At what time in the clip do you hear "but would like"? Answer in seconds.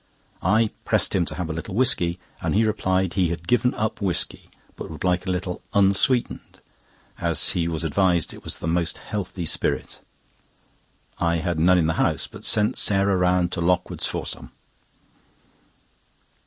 4.75-5.27